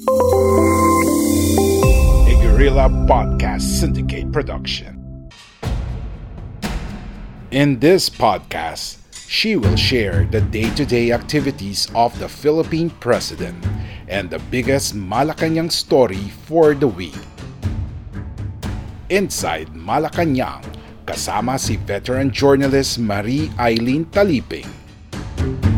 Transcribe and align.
A 0.00 0.12
Guerrilla 2.40 2.88
Podcast 3.04 3.60
Syndicate 3.60 4.32
production. 4.32 5.28
In 7.50 7.78
this 7.80 8.08
podcast, 8.08 8.96
she 9.28 9.56
will 9.56 9.76
share 9.76 10.24
the 10.30 10.40
day 10.40 10.72
to 10.72 10.86
day 10.86 11.12
activities 11.12 11.86
of 11.94 12.18
the 12.18 12.30
Philippine 12.30 12.88
president 12.88 13.60
and 14.08 14.30
the 14.30 14.38
biggest 14.48 14.96
Malacanang 14.96 15.70
story 15.70 16.32
for 16.48 16.72
the 16.72 16.88
week. 16.88 17.20
Inside 19.10 19.68
Malacanang, 19.76 20.64
kasama 21.04 21.60
si 21.60 21.76
veteran 21.76 22.32
journalist 22.32 22.96
Marie 22.98 23.52
Eileen 23.60 24.06
Taliping. 24.08 24.79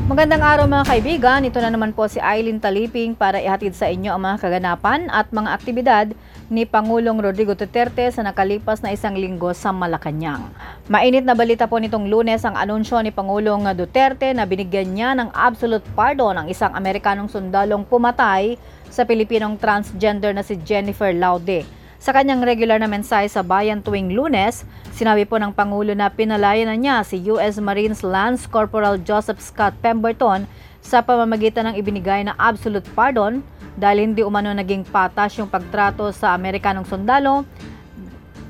Magandang 0.03 0.43
araw 0.43 0.67
mga 0.67 0.89
kaibigan, 0.91 1.47
ito 1.47 1.63
na 1.63 1.71
naman 1.71 1.95
po 1.95 2.11
si 2.11 2.19
Eileen 2.19 2.59
Taliping 2.59 3.15
para 3.15 3.39
ihatid 3.39 3.71
sa 3.71 3.87
inyo 3.87 4.11
ang 4.11 4.27
mga 4.27 4.43
kaganapan 4.43 5.07
at 5.07 5.31
mga 5.31 5.55
aktibidad 5.55 6.07
ni 6.51 6.67
Pangulong 6.67 7.23
Rodrigo 7.23 7.55
Duterte 7.55 8.11
sa 8.11 8.27
nakalipas 8.27 8.83
na 8.83 8.91
isang 8.91 9.15
linggo 9.15 9.55
sa 9.55 9.71
Malacanang. 9.71 10.51
Mainit 10.91 11.23
na 11.23 11.39
balita 11.39 11.71
po 11.71 11.79
nitong 11.79 12.11
lunes 12.11 12.43
ang 12.43 12.59
anunsyo 12.59 12.99
ni 12.99 13.15
Pangulong 13.15 13.63
Duterte 13.79 14.35
na 14.35 14.43
binigyan 14.43 14.91
niya 14.91 15.15
ng 15.15 15.31
absolute 15.31 15.87
pardon 15.95 16.35
ang 16.35 16.51
isang 16.51 16.75
Amerikanong 16.75 17.31
sundalong 17.31 17.87
pumatay 17.87 18.59
sa 18.91 19.07
Pilipinong 19.07 19.55
transgender 19.55 20.35
na 20.35 20.43
si 20.43 20.59
Jennifer 20.67 21.15
Laude. 21.15 21.82
Sa 22.03 22.11
kanyang 22.11 22.43
regular 22.43 22.83
na 22.83 22.91
mensahe 22.91 23.31
sa 23.31 23.47
bayan 23.47 23.79
tuwing 23.79 24.11
lunes, 24.11 24.67
sinabi 24.91 25.23
po 25.23 25.39
ng 25.39 25.55
Pangulo 25.55 25.95
na 25.95 26.11
pinalaya 26.11 26.67
na 26.67 26.75
niya 26.75 27.07
si 27.07 27.23
US 27.31 27.63
Marines 27.63 28.03
Lance 28.03 28.43
Corporal 28.51 28.99
Joseph 29.07 29.39
Scott 29.39 29.71
Pemberton 29.79 30.51
sa 30.83 30.99
pamamagitan 30.99 31.71
ng 31.71 31.79
ibinigay 31.79 32.27
na 32.27 32.35
absolute 32.43 32.91
pardon 32.99 33.39
dahil 33.79 34.11
hindi 34.11 34.27
umano 34.27 34.51
naging 34.51 34.83
patas 34.83 35.39
yung 35.39 35.47
pagtrato 35.47 36.11
sa 36.11 36.35
Amerikanong 36.35 36.91
sundalo 36.91 37.47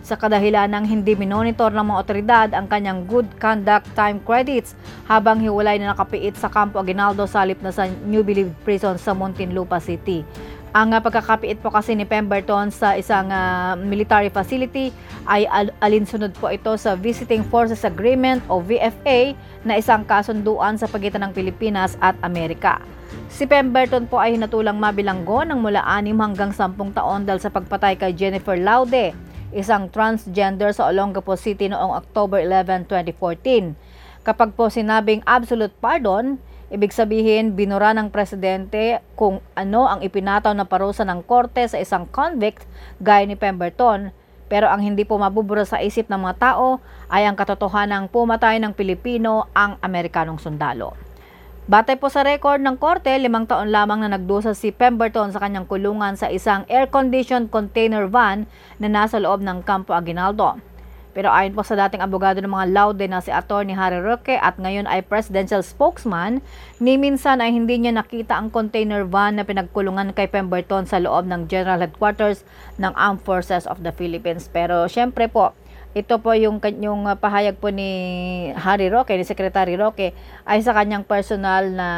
sa 0.00 0.16
kadahilan 0.16 0.72
ng 0.72 0.88
hindi 0.88 1.12
minonitor 1.12 1.76
ng 1.76 1.92
mga 1.92 2.00
otoridad 2.00 2.48
ang 2.56 2.64
kanyang 2.72 3.04
good 3.04 3.28
conduct 3.36 3.84
time 3.92 4.16
credits 4.24 4.72
habang 5.04 5.44
hiwalay 5.44 5.76
na 5.76 5.92
nakapiit 5.92 6.40
sa 6.40 6.48
Campo 6.48 6.80
Aguinaldo 6.80 7.28
sa 7.28 7.44
halip 7.44 7.60
na 7.60 7.68
sa 7.68 7.84
New 7.84 8.24
Believe 8.24 8.56
Prison 8.64 8.96
sa 8.96 9.12
Muntinlupa 9.12 9.76
City. 9.76 10.24
Ang 10.72 10.96
uh, 10.96 11.04
pagkakapiit 11.04 11.60
po 11.60 11.68
kasi 11.68 11.92
ni 11.92 12.08
Pemberton 12.08 12.72
sa 12.72 12.96
isang 12.96 13.28
uh, 13.28 13.76
military 13.76 14.32
facility 14.32 14.88
ay 15.28 15.44
al- 15.44 15.68
alinsunod 15.84 16.32
po 16.40 16.48
ito 16.48 16.72
sa 16.80 16.96
Visiting 16.96 17.44
Forces 17.44 17.84
Agreement 17.84 18.40
o 18.48 18.64
VFA 18.64 19.36
na 19.68 19.76
isang 19.76 20.00
kasunduan 20.00 20.80
sa 20.80 20.88
pagitan 20.88 21.28
ng 21.28 21.36
Pilipinas 21.36 22.00
at 22.00 22.16
Amerika. 22.24 22.80
Si 23.28 23.44
Pemberton 23.44 24.08
po 24.08 24.16
ay 24.16 24.40
hinatulang 24.40 24.80
mabilanggo 24.80 25.44
ng 25.44 25.60
mula 25.60 25.84
6 25.84 26.08
hanggang 26.16 26.56
10 26.56 26.96
taon 26.96 27.28
dahil 27.28 27.40
sa 27.44 27.52
pagpatay 27.52 28.00
kay 28.00 28.16
Jennifer 28.16 28.56
Laude, 28.56 29.12
isang 29.52 29.92
transgender 29.92 30.72
sa 30.72 30.88
Olongapo 30.88 31.36
City 31.36 31.68
noong 31.68 32.00
October 32.00 32.40
11, 32.40 32.88
2014. 32.88 33.76
Kapag 34.24 34.56
po 34.56 34.72
sinabing 34.72 35.20
absolute 35.28 35.76
pardon, 35.84 36.40
Ibig 36.72 36.88
sabihin, 36.88 37.52
binura 37.52 37.92
ng 37.92 38.08
presidente 38.08 39.04
kung 39.12 39.44
ano 39.52 39.92
ang 39.92 40.00
ipinataw 40.00 40.56
na 40.56 40.64
parusa 40.64 41.04
ng 41.04 41.20
korte 41.20 41.60
sa 41.68 41.76
isang 41.76 42.08
convict 42.08 42.64
gaya 42.96 43.28
ni 43.28 43.36
Pemberton. 43.36 44.08
Pero 44.48 44.72
ang 44.72 44.80
hindi 44.80 45.04
po 45.04 45.20
mabubura 45.20 45.68
sa 45.68 45.84
isip 45.84 46.08
ng 46.08 46.16
mga 46.24 46.40
tao 46.40 46.80
ay 47.12 47.28
ang 47.28 47.36
katotohanan 47.36 48.08
ng 48.08 48.12
pumatay 48.12 48.56
ng 48.56 48.72
Pilipino 48.72 49.52
ang 49.52 49.76
Amerikanong 49.84 50.40
sundalo. 50.40 50.96
Batay 51.68 52.00
po 52.00 52.08
sa 52.08 52.24
record 52.24 52.64
ng 52.64 52.80
korte, 52.80 53.12
limang 53.20 53.44
taon 53.44 53.68
lamang 53.68 54.00
na 54.00 54.16
nagdusa 54.16 54.56
si 54.56 54.72
Pemberton 54.72 55.28
sa 55.28 55.44
kanyang 55.44 55.68
kulungan 55.68 56.16
sa 56.16 56.32
isang 56.32 56.64
air-conditioned 56.72 57.52
container 57.52 58.08
van 58.08 58.48
na 58.80 58.88
nasa 58.88 59.20
loob 59.20 59.44
ng 59.44 59.60
Campo 59.60 59.92
Aguinaldo. 59.92 60.71
Pero 61.12 61.28
ayon 61.28 61.52
po 61.52 61.60
sa 61.60 61.76
dating 61.76 62.00
abogado 62.00 62.40
ng 62.40 62.48
mga 62.48 62.72
Laude 62.72 63.04
na 63.04 63.20
si 63.20 63.28
Attorney 63.28 63.76
Harry 63.76 64.00
Roque 64.00 64.40
at 64.40 64.56
ngayon 64.56 64.88
ay 64.88 65.04
presidential 65.04 65.60
spokesman, 65.60 66.40
ni 66.80 66.96
minsan 66.96 67.44
ay 67.44 67.52
hindi 67.52 67.76
niya 67.76 67.92
nakita 67.92 68.32
ang 68.36 68.48
container 68.48 69.04
van 69.04 69.36
na 69.36 69.44
pinagkulungan 69.44 70.16
kay 70.16 70.24
Pemberton 70.26 70.88
sa 70.88 70.96
loob 70.96 71.28
ng 71.28 71.52
General 71.52 71.84
Headquarters 71.84 72.48
ng 72.80 72.96
Armed 72.96 73.20
Forces 73.20 73.68
of 73.68 73.84
the 73.84 73.92
Philippines. 73.92 74.48
Pero 74.48 74.88
syempre 74.88 75.28
po, 75.28 75.52
ito 75.92 76.16
po 76.24 76.32
yung, 76.32 76.56
yung 76.80 77.04
pahayag 77.20 77.60
po 77.60 77.68
ni 77.68 78.48
Harry 78.56 78.88
Roque, 78.88 79.12
ni 79.12 79.28
Secretary 79.28 79.76
Roque, 79.76 80.16
ay 80.48 80.58
sa 80.64 80.72
kanyang 80.72 81.04
personal 81.04 81.68
na 81.68 81.88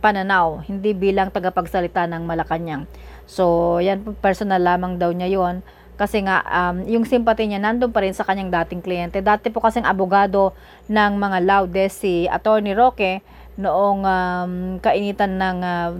pananaw, 0.00 0.64
hindi 0.64 0.96
bilang 0.96 1.28
tagapagsalita 1.28 2.08
ng 2.08 2.24
Malacanang. 2.24 2.88
So, 3.28 3.76
yan 3.84 4.00
po, 4.00 4.16
personal 4.16 4.64
lamang 4.64 4.96
daw 4.96 5.12
niya 5.12 5.28
yon 5.28 5.60
kasi 5.98 6.22
nga, 6.22 6.46
um, 6.46 6.86
yung 6.86 7.02
sympathy 7.02 7.50
niya 7.50 7.58
nandun 7.58 7.90
pa 7.90 8.06
rin 8.06 8.14
sa 8.14 8.22
kanyang 8.22 8.54
dating 8.54 8.78
kliyente. 8.78 9.18
Dati 9.18 9.50
po 9.50 9.58
kasing 9.58 9.82
abogado 9.82 10.54
ng 10.86 11.12
mga 11.18 11.38
Laudes 11.42 11.98
si 11.98 12.30
Attorney 12.30 12.70
Roque 12.70 13.18
noong 13.58 14.00
um, 14.06 14.52
kainitan 14.78 15.34
ng 15.34 15.58
um, 15.58 15.96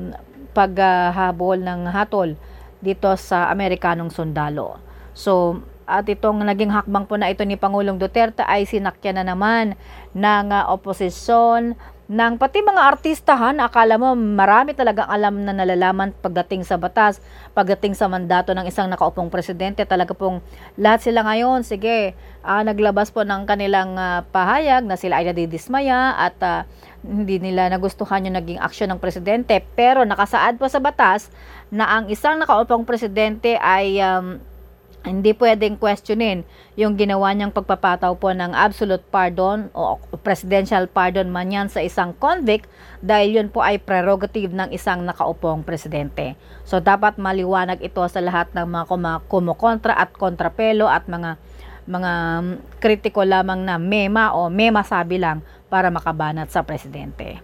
paghahabol 0.54 1.58
ng 1.58 1.90
hatol 1.90 2.38
dito 2.78 3.10
sa 3.18 3.50
Amerikanong 3.50 4.14
sundalo. 4.14 4.78
So, 5.18 5.66
at 5.82 6.06
itong 6.06 6.46
naging 6.46 6.70
hakbang 6.70 7.10
po 7.10 7.18
na 7.18 7.32
ito 7.32 7.42
ni 7.42 7.58
Pangulong 7.58 7.98
Duterte 7.98 8.46
ay 8.46 8.70
sinakyan 8.70 9.18
na 9.18 9.34
naman 9.34 9.74
ng 10.14 10.46
uh, 10.54 10.70
oposisyon, 10.70 11.74
ng 12.08 12.40
pati 12.40 12.64
mga 12.64 12.88
artistahan, 12.88 13.60
akala 13.60 14.00
mo 14.00 14.16
marami 14.16 14.72
talagang 14.72 15.04
alam 15.12 15.44
na 15.44 15.52
nalalaman 15.52 16.16
pagdating 16.24 16.64
sa 16.64 16.80
batas, 16.80 17.20
pagdating 17.52 17.92
sa 17.92 18.08
mandato 18.08 18.56
ng 18.56 18.64
isang 18.64 18.88
nakaupong 18.88 19.28
presidente, 19.28 19.84
talaga 19.84 20.16
pong 20.16 20.40
lahat 20.80 21.04
sila 21.04 21.20
ngayon, 21.28 21.68
sige, 21.68 22.16
uh, 22.40 22.64
naglabas 22.64 23.12
po 23.12 23.28
ng 23.28 23.44
kanilang 23.44 23.92
uh, 24.00 24.24
pahayag 24.32 24.88
na 24.88 24.96
sila 24.96 25.20
ay 25.20 25.28
nadidismaya 25.28 26.16
at 26.16 26.36
uh, 26.40 26.64
hindi 27.04 27.44
nila 27.44 27.68
nagustuhan 27.68 28.24
yung 28.24 28.40
naging 28.40 28.56
aksyon 28.56 28.88
ng 28.96 29.00
presidente. 29.04 29.60
Pero 29.76 30.00
nakasaad 30.08 30.56
po 30.56 30.64
sa 30.64 30.80
batas 30.80 31.28
na 31.68 31.92
ang 31.92 32.08
isang 32.08 32.40
nakaupong 32.40 32.88
presidente 32.88 33.60
ay 33.60 34.00
um, 34.00 34.40
hindi 35.06 35.30
pwedeng 35.30 35.78
questionin 35.78 36.42
yung 36.74 36.98
ginawa 36.98 37.30
niyang 37.30 37.54
pagpapataw 37.54 38.18
po 38.18 38.34
ng 38.34 38.50
absolute 38.50 39.02
pardon 39.08 39.70
o 39.70 39.96
presidential 40.26 40.90
pardon 40.90 41.30
man 41.30 41.54
yan 41.54 41.68
sa 41.70 41.78
isang 41.78 42.10
convict 42.18 42.66
dahil 42.98 43.38
yun 43.38 43.48
po 43.48 43.62
ay 43.62 43.78
prerogative 43.78 44.50
ng 44.50 44.74
isang 44.74 45.06
nakaupong 45.06 45.62
presidente. 45.62 46.34
So 46.66 46.82
dapat 46.82 47.14
maliwanag 47.16 47.78
ito 47.78 48.02
sa 48.10 48.18
lahat 48.18 48.50
ng 48.58 48.66
mga 48.66 48.84
kumukontra 49.30 49.94
at 49.94 50.10
kontrapelo 50.18 50.90
at 50.90 51.06
mga 51.06 51.38
mga 51.88 52.12
kritiko 52.84 53.24
lamang 53.24 53.64
na 53.64 53.80
mema 53.80 54.36
o 54.36 54.52
mema 54.52 54.84
sabi 54.84 55.16
lang 55.16 55.40
para 55.72 55.88
makabanat 55.88 56.52
sa 56.52 56.60
presidente. 56.66 57.40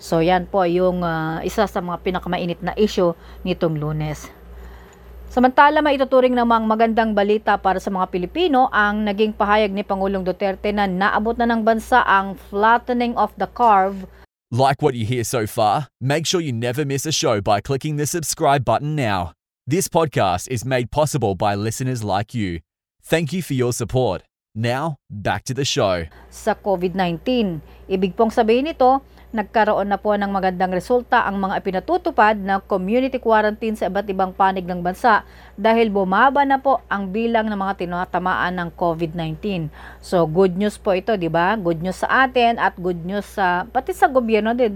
So 0.00 0.20
yan 0.20 0.48
po 0.48 0.64
yung 0.64 1.04
uh, 1.04 1.40
isa 1.44 1.64
sa 1.64 1.80
mga 1.80 2.00
pinakamainit 2.04 2.60
na 2.60 2.76
issue 2.76 3.12
nitong 3.44 3.76
lunes. 3.76 4.39
Samantala, 5.30 5.78
maituturing 5.78 6.34
namang 6.34 6.66
magandang 6.66 7.14
balita 7.14 7.54
para 7.54 7.78
sa 7.78 7.86
mga 7.86 8.10
Pilipino 8.10 8.66
ang 8.74 9.06
naging 9.06 9.30
pahayag 9.30 9.70
ni 9.70 9.86
Pangulong 9.86 10.26
Duterte 10.26 10.74
na 10.74 10.90
naabot 10.90 11.38
na 11.38 11.46
ng 11.46 11.62
bansa 11.62 12.02
ang 12.02 12.34
flattening 12.50 13.14
of 13.14 13.30
the 13.38 13.46
curve. 13.54 14.10
Like 14.50 14.82
what 14.82 14.98
you 14.98 15.06
hear 15.06 15.22
so 15.22 15.46
far? 15.46 15.86
Make 16.02 16.26
sure 16.26 16.42
you 16.42 16.50
never 16.50 16.82
miss 16.82 17.06
a 17.06 17.14
show 17.14 17.38
by 17.38 17.62
clicking 17.62 17.94
the 17.94 18.10
subscribe 18.10 18.66
button 18.66 18.98
now. 18.98 19.30
This 19.70 19.86
podcast 19.86 20.50
is 20.50 20.66
made 20.66 20.90
possible 20.90 21.38
by 21.38 21.54
listeners 21.54 22.02
like 22.02 22.34
you. 22.34 22.58
Thank 22.98 23.30
you 23.30 23.38
for 23.38 23.54
your 23.54 23.70
support. 23.70 24.26
Now, 24.58 24.98
back 25.06 25.46
to 25.46 25.54
the 25.54 25.62
show. 25.62 26.10
Sa 26.26 26.58
COVID-19, 26.58 27.22
ibig 27.86 28.18
pong 28.18 28.34
sabihin 28.34 28.66
nito, 28.66 28.98
nagkaroon 29.30 29.86
na 29.86 29.98
po 29.98 30.10
ng 30.18 30.26
magandang 30.26 30.74
resulta 30.74 31.22
ang 31.22 31.38
mga 31.38 31.62
ipinatutupad 31.62 32.34
na 32.34 32.58
community 32.58 33.22
quarantine 33.22 33.78
sa 33.78 33.86
iba't 33.86 34.10
ibang 34.10 34.34
panig 34.34 34.66
ng 34.66 34.82
bansa 34.82 35.22
dahil 35.54 35.86
bumaba 35.86 36.42
na 36.42 36.58
po 36.58 36.82
ang 36.90 37.14
bilang 37.14 37.46
ng 37.46 37.58
mga 37.58 37.86
tinatamaan 37.86 38.58
ng 38.58 38.68
COVID-19. 38.74 39.70
So 40.02 40.26
good 40.26 40.58
news 40.58 40.74
po 40.82 40.98
ito, 40.98 41.14
'di 41.14 41.30
ba? 41.30 41.54
Good 41.54 41.78
news 41.78 42.02
sa 42.02 42.26
atin 42.26 42.58
at 42.58 42.74
good 42.74 43.06
news 43.06 43.26
sa 43.26 43.68
pati 43.70 43.94
sa 43.94 44.10
gobyerno 44.10 44.50
din 44.50 44.74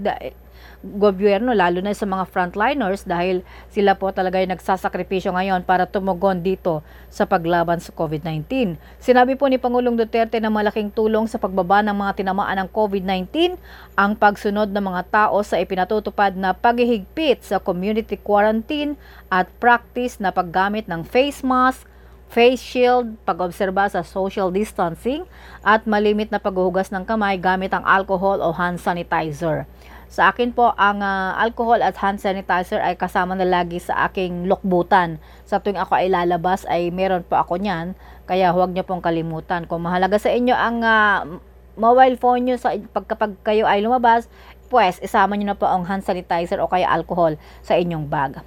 gobyerno 0.83 1.55
lalo 1.55 1.79
na 1.79 1.95
sa 1.95 2.03
mga 2.03 2.27
frontliners 2.27 3.07
dahil 3.07 3.45
sila 3.71 3.95
po 3.95 4.11
talaga 4.11 4.41
yung 4.41 4.51
nagsasakripisyo 4.55 5.31
ngayon 5.31 5.63
para 5.63 5.87
tumugon 5.87 6.43
dito 6.43 6.83
sa 7.07 7.23
paglaban 7.23 7.79
sa 7.79 7.95
COVID-19. 7.95 8.75
Sinabi 8.99 9.39
po 9.39 9.47
ni 9.47 9.55
Pangulong 9.55 9.95
Duterte 9.95 10.41
na 10.43 10.51
malaking 10.51 10.91
tulong 10.91 11.31
sa 11.31 11.39
pagbaba 11.39 11.79
ng 11.85 11.95
mga 11.95 12.25
tinamaan 12.25 12.65
ng 12.65 12.69
COVID-19 12.71 13.55
ang 13.95 14.11
pagsunod 14.19 14.69
ng 14.73 14.83
mga 14.83 15.01
tao 15.07 15.39
sa 15.41 15.61
ipinatutupad 15.61 16.35
na 16.35 16.51
paghihigpit 16.51 17.45
sa 17.45 17.61
community 17.61 18.19
quarantine 18.19 18.99
at 19.31 19.47
practice 19.61 20.19
na 20.19 20.33
paggamit 20.35 20.85
ng 20.91 21.07
face 21.07 21.45
mask, 21.45 21.87
face 22.29 22.59
shield, 22.59 23.15
pag-obserba 23.23 23.87
sa 23.87 24.03
social 24.03 24.51
distancing, 24.51 25.23
at 25.63 25.87
malimit 25.87 26.33
na 26.33 26.41
paghuhugas 26.41 26.91
ng 26.91 27.07
kamay 27.07 27.39
gamit 27.39 27.71
ang 27.71 27.85
alcohol 27.87 28.43
o 28.43 28.51
hand 28.51 28.81
sanitizer. 28.81 29.63
Sa 30.15 30.31
akin 30.31 30.55
po, 30.55 30.71
ang 30.79 31.03
uh, 31.03 31.35
alcohol 31.35 31.83
at 31.83 31.99
hand 31.99 32.23
sanitizer 32.23 32.79
ay 32.79 32.95
kasama 32.95 33.35
na 33.35 33.43
lagi 33.43 33.83
sa 33.83 34.07
aking 34.07 34.47
lokbutan. 34.47 35.19
Sa 35.43 35.59
tuwing 35.59 35.75
ako 35.75 35.91
ay 35.91 36.07
lalabas 36.07 36.63
ay 36.71 36.87
meron 36.87 37.27
po 37.27 37.35
ako 37.35 37.59
niyan, 37.59 37.99
kaya 38.23 38.55
huwag 38.55 38.71
niyo 38.71 38.87
pong 38.87 39.03
kalimutan. 39.03 39.67
Kung 39.67 39.83
mahalaga 39.83 40.15
sa 40.15 40.31
inyo 40.31 40.55
ang 40.55 40.87
uh, 40.87 41.27
mobile 41.75 42.15
phone 42.15 42.47
niyo 42.47 42.55
sa 42.55 42.71
pagkapag 42.95 43.35
kayo 43.43 43.67
ay 43.67 43.83
lumabas, 43.83 44.31
pues 44.71 45.03
isama 45.03 45.35
niyo 45.35 45.51
na 45.51 45.59
po 45.59 45.67
ang 45.67 45.83
hand 45.83 46.07
sanitizer 46.07 46.63
o 46.63 46.71
kaya 46.71 46.87
alcohol 46.87 47.35
sa 47.59 47.75
inyong 47.75 48.07
bag. 48.07 48.39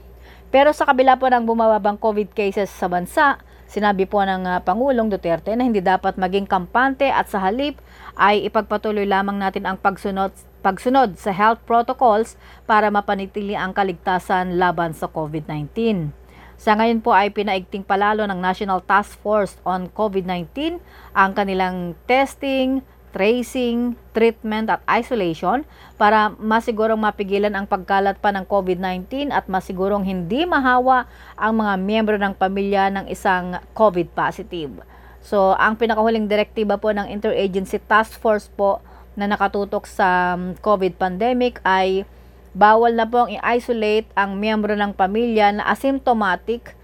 Pero 0.49 0.73
sa 0.73 0.89
kabila 0.89 1.21
po 1.21 1.29
ng 1.29 1.45
bumababang 1.45 2.01
COVID 2.01 2.33
cases 2.33 2.73
sa 2.73 2.89
bansa, 2.89 3.45
Sinabi 3.69 4.09
po 4.09 4.25
ng 4.25 4.49
uh, 4.49 4.65
Pangulong 4.65 5.13
Duterte 5.13 5.53
na 5.53 5.61
hindi 5.61 5.85
dapat 5.85 6.17
maging 6.17 6.49
kampante 6.49 7.05
at 7.05 7.29
sa 7.29 7.37
halip 7.37 7.77
ay 8.17 8.49
ipagpatuloy 8.49 9.05
lamang 9.05 9.37
natin 9.37 9.69
ang 9.69 9.77
pagsunod 9.77 10.33
pagsunod 10.69 11.17
sa 11.17 11.33
health 11.33 11.65
protocols 11.65 12.37
para 12.69 12.93
mapanitili 12.93 13.57
ang 13.57 13.73
kaligtasan 13.73 14.61
laban 14.61 14.93
sa 14.93 15.09
COVID-19. 15.09 16.13
Sa 16.61 16.77
ngayon 16.77 17.01
po 17.01 17.17
ay 17.17 17.33
pinaigting 17.33 17.81
palalo 17.81 18.29
ng 18.29 18.37
National 18.37 18.85
Task 18.85 19.17
Force 19.25 19.57
on 19.65 19.89
COVID-19 19.89 20.77
ang 21.17 21.33
kanilang 21.33 21.97
testing, 22.05 22.85
tracing, 23.17 23.97
treatment 24.13 24.69
at 24.69 24.85
isolation 24.85 25.65
para 25.97 26.37
masigurong 26.37 27.01
mapigilan 27.01 27.57
ang 27.57 27.65
pagkalat 27.65 28.21
pa 28.21 28.29
ng 28.29 28.45
COVID-19 28.45 29.33
at 29.33 29.49
masigurong 29.49 30.05
hindi 30.05 30.45
mahawa 30.45 31.09
ang 31.33 31.65
mga 31.65 31.75
miyembro 31.81 32.17
ng 32.21 32.37
pamilya 32.37 32.93
ng 32.93 33.09
isang 33.09 33.57
COVID 33.73 34.13
positive. 34.13 34.85
So, 35.25 35.57
ang 35.57 35.81
pinakahuling 35.81 36.29
direktiba 36.29 36.77
po 36.77 36.93
ng 36.93 37.09
Interagency 37.09 37.81
Task 37.81 38.21
Force 38.21 38.53
po 38.53 38.85
na 39.19 39.27
nakatutok 39.27 39.91
sa 39.91 40.39
um, 40.39 40.55
COVID 40.63 40.95
pandemic 40.95 41.59
ay 41.67 42.07
bawal 42.55 42.95
na 42.95 43.03
pong 43.03 43.35
i-isolate 43.35 44.07
ang 44.15 44.39
miyembro 44.39 44.79
ng 44.79 44.95
pamilya 44.95 45.51
na 45.51 45.67
asymptomatic 45.75 46.79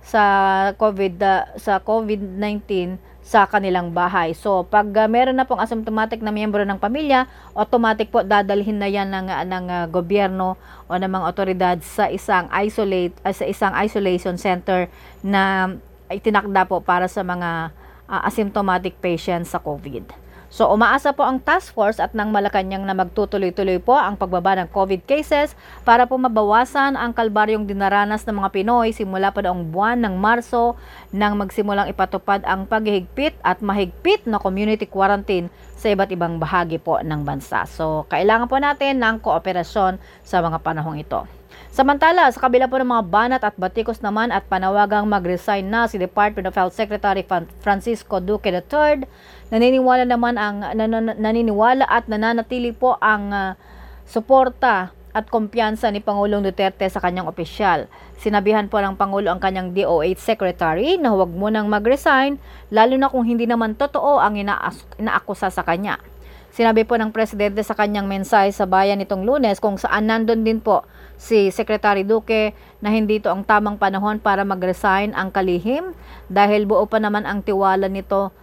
sa 0.00 0.22
COVID 0.78 1.14
uh, 1.18 1.50
sa 1.58 1.82
COVID-19 1.82 2.96
sa 3.20 3.44
kanilang 3.44 3.92
bahay. 3.92 4.32
So, 4.32 4.64
pag 4.64 4.88
uh, 4.96 5.10
meron 5.10 5.36
na 5.36 5.44
pong 5.44 5.60
asymptomatic 5.60 6.24
na 6.24 6.32
miyembro 6.32 6.64
ng 6.64 6.78
pamilya, 6.80 7.28
automatic 7.52 8.08
po 8.08 8.24
dadalhin 8.24 8.80
na 8.80 8.88
yan 8.88 9.10
ng, 9.10 9.26
uh, 9.28 9.44
ng 9.44 9.64
uh, 9.68 9.84
gobyerno 9.90 10.56
o 10.88 10.92
ng 10.94 11.10
mga 11.10 11.26
otoridad 11.26 11.76
sa 11.82 12.08
isang 12.08 12.48
isolate 12.54 13.12
uh, 13.26 13.34
sa 13.34 13.44
isang 13.44 13.74
isolation 13.76 14.38
center 14.38 14.88
na 15.20 15.74
itinakda 16.10 16.66
po 16.66 16.80
para 16.82 17.06
sa 17.06 17.26
mga 17.26 17.74
uh, 18.10 18.20
asymptomatic 18.26 18.98
patients 18.98 19.54
sa 19.54 19.62
COVID. 19.62 20.19
So 20.50 20.66
umaasa 20.66 21.14
po 21.14 21.22
ang 21.22 21.38
task 21.38 21.70
force 21.78 22.02
at 22.02 22.10
ng 22.10 22.34
Malacanang 22.34 22.82
na 22.82 22.90
magtutuloy-tuloy 22.98 23.78
po 23.78 23.94
ang 23.94 24.18
pagbaba 24.18 24.58
ng 24.58 24.66
COVID 24.74 25.06
cases 25.06 25.54
para 25.86 26.10
po 26.10 26.18
mabawasan 26.18 26.98
ang 26.98 27.14
kalbaryong 27.14 27.70
dinaranas 27.70 28.26
ng 28.26 28.34
mga 28.34 28.50
Pinoy 28.50 28.90
simula 28.90 29.30
pa 29.30 29.46
noong 29.46 29.70
buwan 29.70 30.02
ng 30.02 30.18
Marso 30.18 30.74
nang 31.14 31.38
magsimulang 31.38 31.86
ipatupad 31.86 32.42
ang 32.42 32.66
paghihigpit 32.66 33.38
at 33.46 33.62
mahigpit 33.62 34.26
na 34.26 34.42
community 34.42 34.90
quarantine 34.90 35.46
sa 35.78 35.94
iba't 35.94 36.10
ibang 36.10 36.42
bahagi 36.42 36.82
po 36.82 36.98
ng 36.98 37.22
bansa. 37.22 37.62
So 37.70 38.10
kailangan 38.10 38.50
po 38.50 38.58
natin 38.58 38.98
ng 38.98 39.22
kooperasyon 39.22 40.02
sa 40.26 40.42
mga 40.42 40.66
panahong 40.66 40.98
ito. 40.98 41.30
Samantala, 41.70 42.26
sa 42.34 42.42
kabila 42.42 42.66
po 42.66 42.82
ng 42.82 42.90
mga 42.90 43.06
banat 43.06 43.42
at 43.46 43.54
batikos 43.54 44.02
naman 44.02 44.34
at 44.34 44.42
panawagang 44.50 45.06
mag-resign 45.06 45.70
na 45.70 45.86
si 45.86 46.02
Department 46.02 46.50
of 46.50 46.58
Health 46.58 46.74
Secretary 46.74 47.22
Francisco 47.62 48.18
Duque 48.18 48.50
III, 48.50 49.06
naniniwala 49.50 50.06
naman 50.06 50.38
ang 50.38 50.62
nan, 50.74 51.14
naniniwala 51.18 51.86
at 51.86 52.06
nananatili 52.06 52.70
po 52.74 52.96
ang 53.02 53.34
uh, 53.34 53.52
suporta 54.06 54.94
at 55.10 55.26
kumpiyansa 55.26 55.90
ni 55.90 55.98
Pangulong 55.98 56.46
Duterte 56.46 56.86
sa 56.86 57.02
kanyang 57.02 57.26
opisyal. 57.26 57.90
Sinabihan 58.14 58.70
po 58.70 58.78
ng 58.78 58.94
Pangulo 58.94 59.34
ang 59.34 59.42
kanyang 59.42 59.74
DOH 59.74 60.22
Secretary 60.22 60.96
na 61.02 61.10
huwag 61.10 61.34
munang 61.34 61.66
mag-resign 61.66 62.38
lalo 62.70 62.94
na 62.94 63.10
kung 63.10 63.26
hindi 63.26 63.46
naman 63.46 63.74
totoo 63.74 64.22
ang 64.22 64.38
inaakusa 64.38 65.50
sa 65.50 65.66
kanya. 65.66 65.98
Sinabi 66.50 66.82
po 66.82 66.98
ng 66.98 67.14
Presidente 67.14 67.62
sa 67.62 67.78
kanyang 67.78 68.10
mensahe 68.10 68.50
sa 68.50 68.66
bayan 68.66 68.98
nitong 68.98 69.22
lunes 69.22 69.62
kung 69.62 69.78
saan 69.78 70.10
nandun 70.10 70.42
din 70.42 70.58
po 70.58 70.82
si 71.14 71.54
Secretary 71.54 72.02
Duque 72.02 72.58
na 72.82 72.90
hindi 72.90 73.22
ito 73.22 73.30
ang 73.30 73.46
tamang 73.46 73.78
panahon 73.78 74.18
para 74.18 74.42
mag-resign 74.42 75.14
ang 75.14 75.30
kalihim 75.30 75.94
dahil 76.26 76.66
buo 76.66 76.82
pa 76.90 76.98
naman 76.98 77.22
ang 77.22 77.46
tiwala 77.46 77.86
nito 77.86 78.34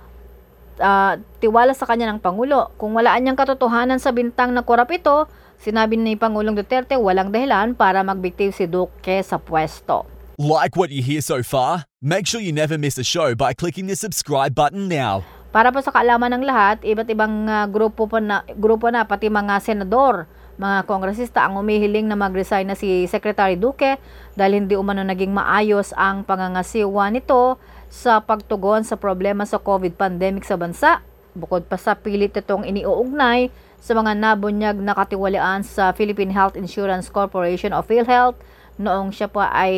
uh, 0.79 1.19
tiwala 1.41 1.73
sa 1.73 1.85
kanya 1.85 2.09
ng 2.13 2.21
Pangulo. 2.21 2.73
Kung 2.79 2.93
walaan 2.97 3.25
niyang 3.25 3.37
katotohanan 3.37 4.01
sa 4.01 4.13
bintang 4.13 4.53
na 4.53 4.63
korap 4.63 4.89
ito, 4.93 5.25
sinabi 5.61 5.97
ni 5.97 6.15
Pangulong 6.15 6.53
Duterte 6.53 6.97
walang 6.97 7.33
dahilan 7.33 7.73
para 7.73 8.01
magbitiw 8.01 8.53
si 8.53 8.65
Duque 8.69 9.21
sa 9.25 9.41
pwesto. 9.41 10.05
Like 10.37 10.77
what 10.77 10.93
you 10.93 11.01
hear 11.01 11.25
so 11.25 11.41
far? 11.41 11.89
Make 11.97 12.29
sure 12.29 12.37
you 12.37 12.53
never 12.53 12.77
miss 12.77 13.01
a 13.01 13.05
show 13.05 13.33
by 13.33 13.57
clicking 13.57 13.89
the 13.89 13.97
subscribe 13.97 14.53
button 14.53 14.85
now. 14.85 15.25
Para 15.49 15.73
po 15.73 15.81
sa 15.81 15.89
kaalaman 15.89 16.37
ng 16.37 16.43
lahat, 16.45 16.85
iba't 16.85 17.09
ibang 17.09 17.49
uh, 17.49 17.65
grupo 17.65 18.05
po 18.05 18.21
na 18.21 18.45
grupo 18.53 18.93
na 18.93 19.09
pati 19.09 19.33
mga 19.33 19.57
senador 19.63 20.29
mga 20.57 20.89
kongresista 20.89 21.45
ang 21.45 21.61
umihiling 21.61 22.09
na 22.09 22.17
mag-resign 22.17 22.65
na 22.65 22.73
si 22.73 23.05
Secretary 23.05 23.53
Duque 23.53 24.01
dahil 24.33 24.65
hindi 24.65 24.73
umano 24.73 25.05
naging 25.05 25.29
maayos 25.29 25.93
ang 25.93 26.25
pangangasiwa 26.25 27.13
nito 27.13 27.61
sa 27.87 28.19
pagtugon 28.19 28.83
sa 28.83 28.99
problema 28.99 29.47
sa 29.47 29.59
COVID 29.59 29.95
pandemic 29.95 30.43
sa 30.43 30.59
bansa. 30.59 30.99
Bukod 31.37 31.69
pa 31.69 31.77
sa 31.77 31.93
pilit 31.93 32.33
itong 32.33 32.65
iniuugnay 32.65 33.53
sa 33.77 33.93
mga 33.93 34.17
nabunyag 34.17 34.77
na 34.81 34.97
katiwalaan 34.97 35.61
sa 35.61 35.93
Philippine 35.93 36.33
Health 36.33 36.57
Insurance 36.57 37.07
Corporation 37.13 37.71
of 37.71 37.85
PhilHealth 37.85 38.35
noong 38.81 39.13
siya 39.13 39.29
pa 39.29 39.49
ay 39.53 39.73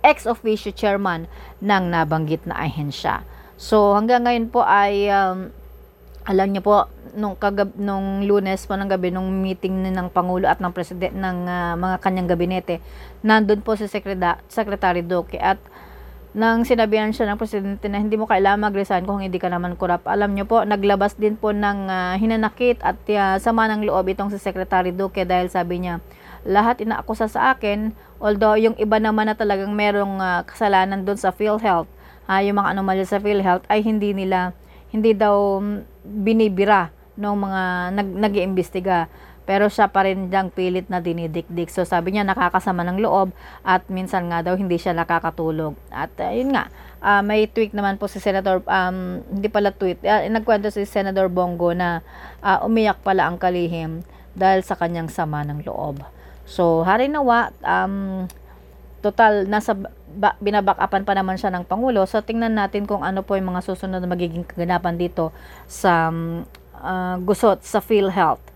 ex-officio 0.00 0.72
chairman 0.72 1.28
ng 1.60 1.84
nabanggit 1.92 2.48
na 2.48 2.56
ahensya. 2.56 3.20
So 3.60 3.92
hanggang 3.92 4.24
ngayon 4.24 4.48
po 4.48 4.64
ay 4.64 5.12
um, 5.12 5.52
alam 6.24 6.48
niyo 6.48 6.64
po 6.64 6.88
nung 7.12 7.34
kagab 7.36 7.74
nung 7.76 8.24
Lunes 8.24 8.64
po 8.64 8.78
ng 8.78 8.88
gabi 8.88 9.10
nung 9.10 9.28
meeting 9.42 9.82
ng 9.90 10.08
pangulo 10.14 10.46
at 10.46 10.62
ng 10.62 10.72
presidente 10.72 11.16
ng 11.18 11.38
uh, 11.44 11.74
mga 11.74 11.96
kanyang 12.00 12.30
gabinete 12.30 12.78
nandun 13.20 13.66
po 13.66 13.74
si 13.74 13.90
Secretary, 13.90 14.38
Secretary 14.46 15.02
Duque 15.02 15.36
at 15.42 15.58
nang 16.30 16.62
sinabihan 16.62 17.10
siya 17.10 17.26
ng 17.26 17.38
presidente 17.38 17.90
na 17.90 17.98
hindi 17.98 18.14
mo 18.14 18.30
kailangan 18.30 18.70
mag-resign 18.70 19.02
kung 19.02 19.18
hindi 19.18 19.42
ka 19.42 19.50
naman 19.50 19.74
kurap. 19.74 20.06
Alam 20.06 20.38
niyo 20.38 20.46
po, 20.46 20.62
naglabas 20.62 21.18
din 21.18 21.34
po 21.34 21.50
ng 21.50 21.90
uh, 21.90 22.14
hinanakit 22.22 22.78
at 22.86 22.98
uh, 23.10 23.34
sama 23.42 23.66
ng 23.66 23.82
loob 23.82 24.06
itong 24.14 24.30
si 24.30 24.38
Secretary 24.38 24.94
Duque 24.94 25.26
dahil 25.26 25.50
sabi 25.50 25.82
niya, 25.82 25.98
lahat 26.46 26.86
inaakusa 26.86 27.26
sa 27.26 27.52
akin, 27.52 27.90
although 28.22 28.54
yung 28.54 28.78
iba 28.78 29.02
naman 29.02 29.26
na 29.26 29.34
talagang 29.34 29.74
merong 29.74 30.22
uh, 30.22 30.40
kasalanan 30.46 31.02
doon 31.02 31.18
sa 31.18 31.34
PhilHealth, 31.34 31.90
uh, 32.30 32.38
yung 32.38 32.62
mga 32.62 32.78
anomalya 32.78 33.04
sa 33.10 33.18
PhilHealth 33.18 33.66
ay 33.66 33.82
hindi 33.82 34.14
nila, 34.14 34.54
hindi 34.94 35.10
daw 35.18 35.58
binibira 36.06 36.94
ng 37.18 37.34
mga 37.36 37.62
nag, 37.98 38.08
nag-iimbestiga. 38.30 39.10
Pero 39.50 39.66
siya 39.66 39.90
pa 39.90 40.06
rin 40.06 40.30
diyang 40.30 40.54
pilit 40.54 40.86
na 40.86 41.02
dinidikdik. 41.02 41.74
So 41.74 41.82
sabi 41.82 42.14
niya 42.14 42.22
nakakasama 42.22 42.86
ng 42.86 43.02
loob 43.02 43.34
at 43.66 43.82
minsan 43.90 44.30
nga 44.30 44.46
daw 44.46 44.54
hindi 44.54 44.78
siya 44.78 44.94
nakakatulog. 44.94 45.74
At 45.90 46.14
uh, 46.22 46.30
yun 46.30 46.54
nga, 46.54 46.70
uh, 47.02 47.18
may 47.18 47.50
tweet 47.50 47.74
naman 47.74 47.98
po 47.98 48.06
si 48.06 48.22
Senator, 48.22 48.62
um, 48.62 49.26
hindi 49.26 49.50
pala 49.50 49.74
tweet, 49.74 49.98
uh, 50.06 50.22
nagkwento 50.30 50.70
si 50.70 50.86
Senator 50.86 51.26
Bongo 51.26 51.74
na 51.74 51.98
uh, 52.46 52.62
umiyak 52.62 53.02
pala 53.02 53.26
ang 53.26 53.42
kalihim 53.42 54.06
dahil 54.38 54.62
sa 54.62 54.78
kanyang 54.78 55.10
sama 55.10 55.42
ng 55.42 55.66
loob. 55.66 55.98
So 56.46 56.86
hari 56.86 57.10
nawa, 57.10 57.50
um, 57.66 58.30
total 59.02 59.50
nasa 59.50 59.74
ba, 60.14 60.38
binabackupan 60.38 61.02
pa 61.02 61.18
naman 61.18 61.42
siya 61.42 61.50
ng 61.50 61.66
Pangulo. 61.66 62.06
So 62.06 62.22
tingnan 62.22 62.54
natin 62.54 62.86
kung 62.86 63.02
ano 63.02 63.26
po 63.26 63.34
yung 63.34 63.50
mga 63.50 63.66
susunod 63.66 63.98
na 63.98 64.06
magiging 64.06 64.46
kaganapan 64.46 64.94
dito 64.94 65.34
sa 65.66 66.14
um, 66.14 66.46
uh, 66.78 67.18
gusot 67.26 67.66
sa 67.66 67.82
PhilHealth. 67.82 68.46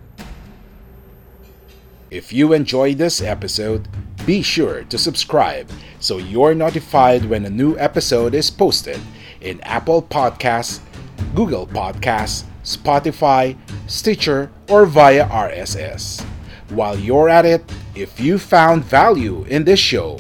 If 2.13 2.29
you 2.29 2.53
enjoyed 2.53 3.01
this 3.01 3.25
episode, 3.25 3.89
be 4.29 4.45
sure 4.45 4.85
to 4.93 5.01
subscribe 5.01 5.73
so 5.97 6.21
you're 6.21 6.53
notified 6.53 7.25
when 7.25 7.49
a 7.49 7.51
new 7.51 7.73
episode 7.81 8.37
is 8.37 8.53
posted 8.53 9.01
in 9.41 9.65
Apple 9.65 10.05
Podcasts, 10.05 10.85
Google 11.33 11.65
Podcasts, 11.65 12.45
Spotify, 12.63 13.57
Stitcher, 13.87 14.51
or 14.69 14.87
via 14.87 15.29
RSS. 15.29 16.23
While 16.71 16.99
you're 16.99 17.29
at 17.29 17.45
it, 17.45 17.71
if 17.95 18.19
you 18.19 18.39
found 18.39 18.85
value 18.85 19.45
in 19.45 19.65
this 19.65 19.81
show, 19.81 20.19